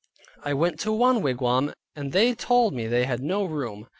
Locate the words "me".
2.73-2.87